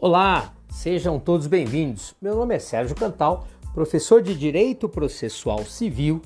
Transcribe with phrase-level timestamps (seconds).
[0.00, 2.14] Olá, sejam todos bem-vindos.
[2.22, 6.22] Meu nome é Sérgio Cantal, professor de Direito Processual Civil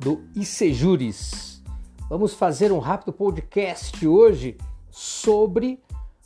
[0.00, 1.62] do ICEJURES.
[2.08, 4.56] Vamos fazer um rápido podcast hoje
[4.90, 5.78] sobre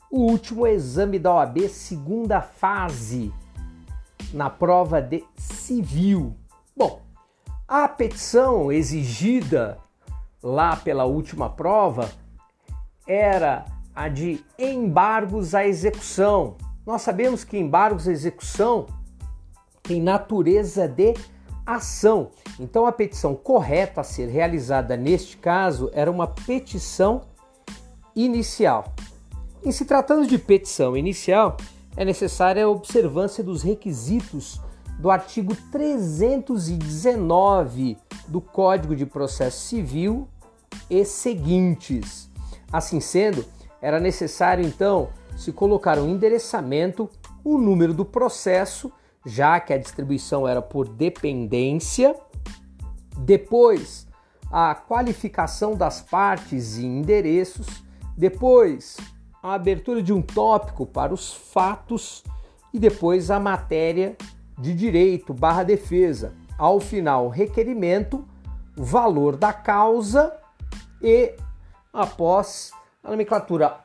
[0.09, 3.35] o último exame da OAB, segunda fase,
[4.33, 6.37] na prova de civil.
[6.77, 7.03] Bom,
[7.67, 9.77] a petição exigida
[10.41, 12.09] lá pela última prova
[13.05, 16.57] era a de embargos à execução.
[16.87, 18.87] Nós sabemos que embargos à execução
[19.83, 21.15] tem natureza de
[21.67, 22.31] ação.
[22.61, 27.23] Então a petição correta a ser realizada neste caso era uma petição
[28.15, 28.95] inicial.
[29.65, 31.57] Em se tratando de petição inicial,
[31.97, 34.61] é necessária a observância dos requisitos
[35.01, 40.29] do artigo 319 do Código de Processo Civil
[40.89, 42.31] e seguintes.
[42.73, 43.45] Assim sendo,
[43.83, 47.09] era necessário então se colocar um endereçamento,
[47.45, 48.91] o número do processo,
[49.25, 52.17] já que a distribuição era por dependência,
[53.19, 54.07] depois
[54.51, 57.67] a qualificação das partes e endereços,
[58.17, 58.97] depois
[59.43, 62.25] a abertura de um tópico para os fatos.
[62.75, 64.17] E depois a matéria
[64.59, 66.35] de direito barra defesa.
[66.59, 68.25] Ao final, requerimento,
[68.77, 70.37] valor da causa
[71.01, 71.35] e
[71.93, 72.71] após
[73.03, 73.79] a nomenclatura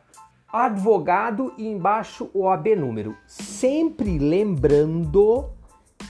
[0.51, 3.15] advogado e embaixo o AB número.
[3.25, 5.49] Sempre lembrando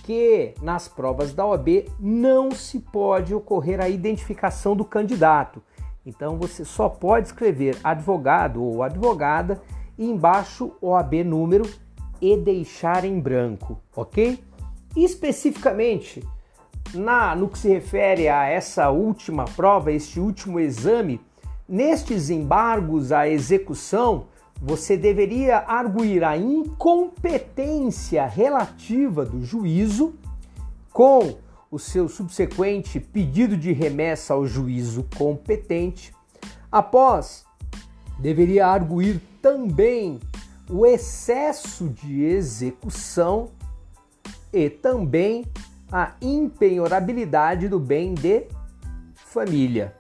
[0.03, 5.61] que nas provas da OAB não se pode ocorrer a identificação do candidato.
[6.05, 9.61] Então você só pode escrever advogado ou advogada
[9.97, 11.69] e embaixo o AB número
[12.19, 14.43] e deixar em branco, ok?
[14.95, 16.23] Especificamente
[16.93, 21.21] na, no que se refere a essa última prova, este último exame,
[21.67, 24.27] nestes embargos à execução,
[24.61, 30.13] você deveria arguir a incompetência relativa do juízo
[30.91, 31.37] com
[31.71, 36.13] o seu subsequente pedido de remessa ao juízo competente.
[36.71, 37.45] Após,
[38.19, 40.19] deveria arguir também
[40.69, 43.49] o excesso de execução
[44.53, 45.45] e também
[45.91, 48.47] a impenhorabilidade do bem de
[49.15, 49.95] família.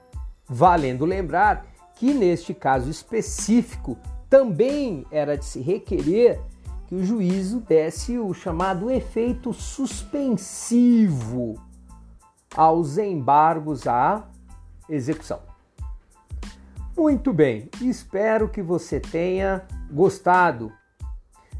[0.53, 3.97] Valendo lembrar que neste caso específico
[4.29, 6.41] também era de se requerer
[6.87, 11.55] que o juízo desse o chamado efeito suspensivo
[12.53, 14.27] aos embargos à
[14.89, 15.39] execução.
[16.97, 20.69] Muito bem, espero que você tenha gostado.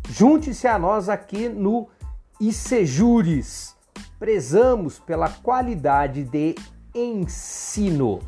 [0.09, 1.87] Junte-se a nós aqui no
[2.41, 3.73] ICEJURES.
[4.19, 6.55] Prezamos pela qualidade de
[6.93, 8.19] ensino.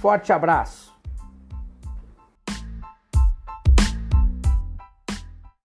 [0.00, 0.89] Forte abraço!